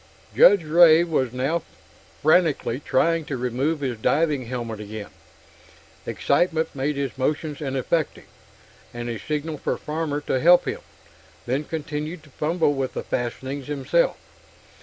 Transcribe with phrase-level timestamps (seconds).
[0.35, 1.61] Judge Ray was now
[2.23, 5.11] frantically trying to remove his diving helmet again.
[6.07, 8.25] Excitement made his motions ineffective,
[8.95, 10.81] and he signaled for Farmer to help him,
[11.45, 14.17] then continued to fumble with the fastenings himself.